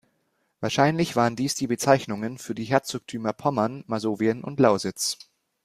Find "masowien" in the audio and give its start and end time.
3.85-4.43